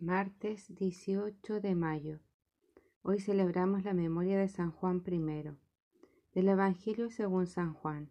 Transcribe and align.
Martes 0.00 0.72
18 0.76 1.60
de 1.60 1.74
mayo. 1.74 2.20
Hoy 3.02 3.18
celebramos 3.18 3.82
la 3.82 3.94
memoria 3.94 4.38
de 4.38 4.46
San 4.46 4.70
Juan 4.70 5.02
I. 5.04 5.50
Del 6.34 6.48
Evangelio 6.48 7.10
según 7.10 7.48
San 7.48 7.74
Juan. 7.74 8.08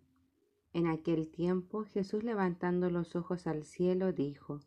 En 0.74 0.88
aquel 0.88 1.30
tiempo 1.30 1.86
Jesús 1.86 2.26
levantando 2.26 2.90
los 2.90 3.16
ojos 3.16 3.48
al 3.48 3.64
cielo 3.64 4.12
dijo, 4.12 4.60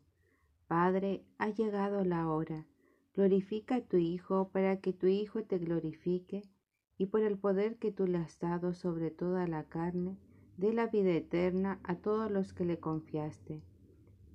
Padre, 0.65 1.23
ha 1.37 1.49
llegado 1.49 2.03
la 2.03 2.27
hora. 2.27 2.65
Glorifica 3.13 3.75
a 3.75 3.81
tu 3.81 3.97
Hijo 3.97 4.49
para 4.49 4.81
que 4.81 4.91
tu 4.91 5.05
Hijo 5.05 5.43
te 5.43 5.59
glorifique 5.59 6.49
y 6.97 7.05
por 7.05 7.21
el 7.21 7.37
poder 7.37 7.77
que 7.77 7.91
tú 7.91 8.07
le 8.07 8.17
has 8.17 8.39
dado 8.39 8.73
sobre 8.73 9.11
toda 9.11 9.45
la 9.45 9.65
carne, 9.65 10.17
dé 10.57 10.73
la 10.73 10.87
vida 10.87 11.11
eterna 11.11 11.79
a 11.83 11.97
todos 11.97 12.31
los 12.31 12.51
que 12.53 12.65
le 12.65 12.79
confiaste. 12.79 13.61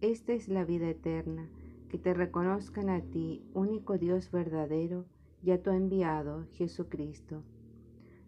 Esta 0.00 0.34
es 0.34 0.48
la 0.48 0.64
vida 0.64 0.88
eterna 0.88 1.50
que 1.88 1.98
te 1.98 2.14
reconozcan 2.14 2.88
a 2.88 3.00
ti, 3.00 3.44
único 3.54 3.98
Dios 3.98 4.30
verdadero, 4.30 5.06
y 5.42 5.52
a 5.52 5.62
tu 5.62 5.70
enviado, 5.70 6.46
Jesucristo. 6.52 7.44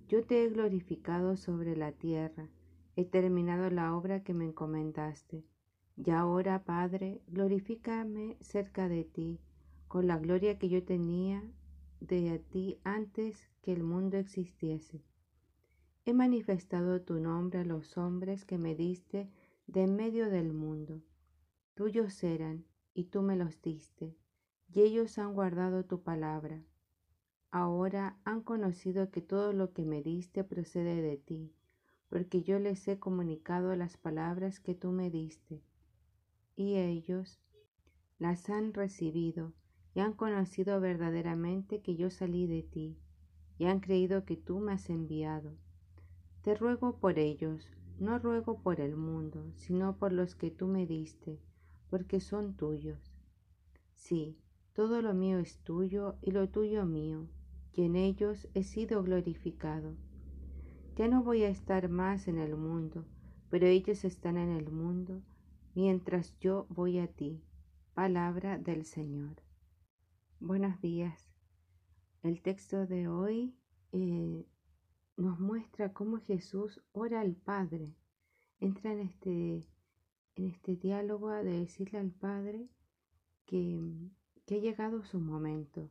Yo 0.09 0.25
te 0.25 0.45
he 0.45 0.49
glorificado 0.49 1.37
sobre 1.37 1.77
la 1.77 1.93
tierra, 1.93 2.49
he 2.97 3.05
terminado 3.05 3.71
la 3.71 3.95
obra 3.97 4.23
que 4.23 4.35
me 4.35 4.45
encomendaste. 4.45 5.45
Y 5.97 6.11
ahora, 6.11 6.65
Padre, 6.65 7.21
glorifícame 7.27 8.37
cerca 8.41 8.89
de 8.89 9.05
ti, 9.05 9.41
con 9.89 10.07
la 10.07 10.19
gloria 10.19 10.59
que 10.59 10.69
yo 10.69 10.85
tenía 10.85 11.43
de 12.01 12.39
ti 12.39 12.79
antes 12.85 13.51
que 13.63 13.73
el 13.73 13.83
mundo 13.83 14.17
existiese. 14.17 15.03
He 16.05 16.15
manifestado 16.15 17.03
tu 17.03 17.19
nombre 17.21 17.61
a 17.61 17.65
los 17.65 17.99
hombres 17.99 18.45
que 18.45 18.59
me 18.59 18.75
diste 18.75 19.29
de 19.67 19.83
en 19.83 19.97
medio 19.97 20.31
del 20.31 20.53
mundo. 20.53 21.03
Tuyos 21.75 22.23
eran, 22.23 22.65
y 22.99 23.05
tú 23.05 23.23
me 23.23 23.37
los 23.37 23.63
diste, 23.63 24.17
y 24.75 24.81
ellos 24.81 25.19
han 25.19 25.33
guardado 25.33 25.85
tu 25.85 26.03
palabra. 26.03 26.65
Ahora 27.53 28.19
han 28.25 28.43
conocido 28.43 29.13
que 29.13 29.21
todo 29.21 29.53
lo 29.53 29.73
que 29.73 29.85
me 29.85 30.03
diste 30.03 30.43
procede 30.43 31.01
de 31.01 31.17
ti, 31.17 31.55
porque 32.09 32.43
yo 32.43 32.59
les 32.59 32.89
he 32.89 32.99
comunicado 32.99 33.77
las 33.77 33.97
palabras 33.97 34.59
que 34.59 34.75
tú 34.75 34.91
me 34.91 35.13
diste, 35.13 35.63
y 36.57 36.75
ellos 36.75 37.39
las 38.19 38.51
han 38.51 38.75
recibido 38.75 39.53
y 39.95 40.01
han 40.01 40.15
conocido 40.15 40.81
verdaderamente 40.81 41.81
que 41.83 41.95
yo 41.95 42.11
salí 42.11 42.49
de 42.49 42.65
ti, 42.65 42.99
y 43.59 43.67
han 43.67 43.79
creído 43.79 44.25
que 44.25 44.37
tú 44.37 44.59
me 44.59 44.73
has 44.73 44.91
enviado. 44.91 45.57
Te 46.43 46.57
ruego 46.57 46.99
por 46.99 47.21
ellos, 47.21 47.65
no 48.01 48.19
ruego 48.19 48.61
por 48.61 48.81
el 48.81 48.97
mundo, 48.97 49.53
sino 49.55 49.99
por 49.99 50.13
los 50.13 50.35
que 50.35 50.51
tú 50.51 50.67
me 50.67 50.85
diste, 50.85 51.39
porque 51.91 52.21
son 52.21 52.55
tuyos. 52.55 53.13
Sí, 53.95 54.39
todo 54.73 55.03
lo 55.03 55.15
mío 55.15 55.39
es 55.39 55.59
tuyo 55.59 56.17
y 56.23 56.31
lo 56.31 56.49
tuyo 56.49 56.87
mío, 56.87 57.29
y 57.73 57.83
en 57.83 57.97
ellos 57.97 58.49
he 58.55 58.63
sido 58.63 59.03
glorificado. 59.03 59.97
Ya 60.97 61.09
no 61.09 61.23
voy 61.23 61.43
a 61.45 61.49
estar 61.49 61.89
más 61.89 62.29
en 62.29 62.39
el 62.39 62.57
mundo, 62.57 63.05
pero 63.51 63.67
ellos 63.67 64.05
están 64.05 64.37
en 64.37 64.51
el 64.51 64.71
mundo, 64.71 65.23
mientras 65.75 66.39
yo 66.39 66.67
voy 66.71 66.99
a 66.99 67.09
ti. 67.09 67.43
Palabra 67.95 68.59
del 68.59 68.85
Señor. 68.85 69.43
Buenos 70.41 70.81
días. 70.81 71.29
El 72.23 72.43
texto 72.43 72.87
de 72.87 73.09
hoy 73.09 73.57
eh, 73.93 74.47
nos 75.17 75.41
muestra 75.41 75.93
cómo 75.93 76.19
Jesús 76.19 76.81
ora 76.93 77.21
al 77.21 77.35
Padre. 77.35 77.95
Entra 78.61 78.93
en 78.93 79.01
este 79.01 79.69
en 80.39 80.47
este 80.47 80.77
diálogo 80.77 81.31
de 81.31 81.61
decirle 81.61 81.99
al 81.99 82.13
Padre 82.13 82.69
que, 83.45 83.83
ha 84.51 84.55
llegado 84.55 85.05
su 85.05 85.19
momento, 85.19 85.91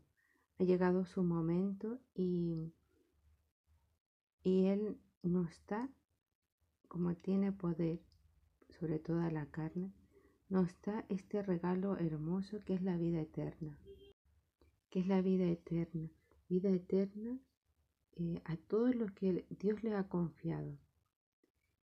ha 0.58 0.64
llegado 0.64 1.06
su 1.06 1.22
momento 1.22 2.00
y, 2.16 2.74
y 4.44 4.66
Él 4.66 4.98
no 5.22 5.44
está 5.44 5.90
como 6.88 7.14
tiene 7.16 7.52
poder 7.52 8.00
sobre 8.70 9.00
toda 9.00 9.30
la 9.30 9.48
carne, 9.48 9.92
nos 10.48 10.70
da 10.82 11.06
este 11.10 11.44
regalo 11.44 11.98
hermoso 11.98 12.62
que 12.64 12.74
es 12.74 12.82
la 12.82 12.96
vida 12.96 13.20
eterna, 13.20 13.78
que 14.90 15.02
es 15.02 15.08
la 15.08 15.22
vida 15.22 15.46
eterna, 15.46 16.10
vida 16.48 16.70
eterna 16.70 17.38
eh, 18.14 18.42
a 18.46 18.56
todo 18.56 18.94
lo 18.94 19.08
que 19.14 19.46
Dios 19.50 19.84
le 19.84 19.94
ha 19.94 20.08
confiado. 20.08 20.78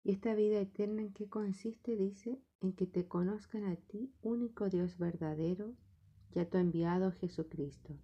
¿Y 0.04 0.12
esta 0.12 0.34
vida 0.34 0.60
eterna 0.60 1.00
en 1.00 1.14
qué 1.14 1.30
consiste? 1.30 1.96
Dice, 1.96 2.38
en 2.60 2.74
que 2.74 2.86
te 2.86 3.08
conozcan 3.08 3.64
a 3.64 3.76
ti, 3.76 4.12
único 4.20 4.68
Dios 4.68 4.98
verdadero, 4.98 5.72
y 6.34 6.40
a 6.40 6.50
tu 6.50 6.58
enviado 6.58 7.10
Jesucristo. 7.12 7.96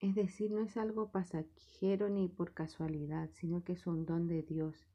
Es 0.00 0.14
decir, 0.14 0.50
no 0.50 0.62
es 0.62 0.78
algo 0.78 1.10
pasajero 1.10 2.08
ni 2.08 2.28
por 2.28 2.54
casualidad, 2.54 3.28
sino 3.34 3.62
que 3.62 3.72
es 3.72 3.86
un 3.86 4.06
don 4.06 4.26
de 4.26 4.42
Dios. 4.42 4.88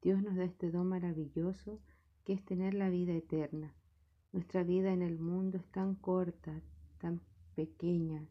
Dios 0.00 0.22
nos 0.22 0.36
da 0.36 0.44
este 0.44 0.70
don 0.70 0.88
maravilloso 0.88 1.80
que 2.24 2.32
es 2.32 2.42
tener 2.46 2.72
la 2.72 2.88
vida 2.88 3.12
eterna. 3.12 3.74
Nuestra 4.32 4.62
vida 4.62 4.90
en 4.94 5.02
el 5.02 5.18
mundo 5.18 5.58
es 5.58 5.66
tan 5.70 5.96
corta, 5.96 6.62
tan 6.98 7.20
pequeña, 7.54 8.26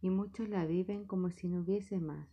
y 0.00 0.10
muchos 0.10 0.48
la 0.48 0.64
viven 0.64 1.06
como 1.06 1.30
si 1.30 1.48
no 1.48 1.62
hubiese 1.62 1.98
más 1.98 2.28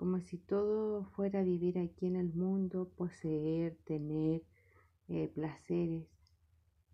como 0.00 0.18
si 0.18 0.38
todo 0.38 1.04
fuera 1.14 1.42
vivir 1.42 1.78
aquí 1.78 2.06
en 2.06 2.16
el 2.16 2.32
mundo, 2.32 2.90
poseer, 2.96 3.76
tener 3.84 4.42
eh, 5.08 5.28
placeres. 5.28 6.08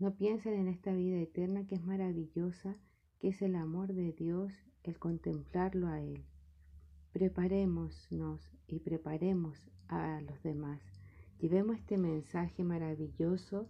No 0.00 0.16
piensen 0.16 0.54
en 0.54 0.66
esta 0.66 0.92
vida 0.92 1.20
eterna 1.20 1.68
que 1.68 1.76
es 1.76 1.84
maravillosa, 1.84 2.74
que 3.20 3.28
es 3.28 3.42
el 3.42 3.54
amor 3.54 3.92
de 3.92 4.10
Dios, 4.10 4.52
el 4.82 4.98
contemplarlo 4.98 5.86
a 5.86 6.02
Él. 6.02 6.24
Preparémonos 7.12 8.50
y 8.66 8.80
preparemos 8.80 9.56
a 9.86 10.20
los 10.22 10.42
demás. 10.42 10.80
Llevemos 11.38 11.76
este 11.76 11.98
mensaje 11.98 12.64
maravilloso 12.64 13.68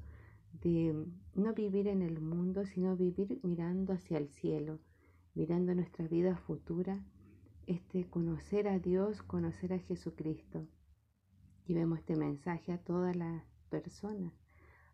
de 0.62 0.94
no 1.34 1.52
vivir 1.52 1.88
en 1.88 2.00
el 2.00 2.22
mundo, 2.22 2.64
sino 2.64 2.96
vivir 2.96 3.38
mirando 3.42 3.92
hacia 3.92 4.16
el 4.16 4.30
cielo, 4.30 4.78
mirando 5.34 5.74
nuestra 5.74 6.08
vida 6.08 6.38
futura 6.38 7.04
este, 7.66 8.08
conocer 8.08 8.68
a 8.68 8.78
Dios, 8.78 9.22
conocer 9.22 9.72
a 9.72 9.78
Jesucristo. 9.78 10.66
Llevemos 11.66 11.98
este 11.98 12.16
mensaje 12.16 12.72
a 12.72 12.78
todas 12.78 13.16
las 13.16 13.42
personas, 13.70 14.32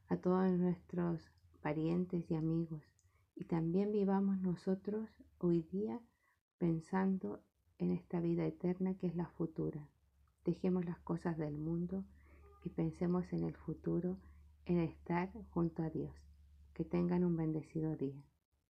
a 0.09 0.17
todos 0.17 0.59
nuestros 0.59 1.31
parientes 1.61 2.31
y 2.31 2.35
amigos. 2.35 2.83
Y 3.35 3.45
también 3.45 3.93
vivamos 3.93 4.41
nosotros 4.41 5.11
hoy 5.39 5.63
día 5.63 6.01
pensando 6.59 7.43
en 7.79 7.91
esta 7.91 8.21
vida 8.21 8.47
eterna 8.47 8.95
que 8.95 9.07
es 9.07 9.17
la 9.17 9.27
futura. 9.27 9.91
Dejemos 10.45 10.85
las 10.87 10.99
cosas 11.01 11.37
del 11.37 11.59
mundo 11.59 12.05
y 12.65 12.71
pensemos 12.71 13.33
en 13.33 13.45
el 13.45 13.55
futuro, 13.55 14.19
en 14.65 14.79
estar 14.79 15.31
junto 15.51 15.83
a 15.83 15.91
Dios. 15.91 16.15
Que 16.73 16.85
tengan 16.87 17.23
un 17.23 17.37
bendecido 17.37 17.97
día. 17.97 18.25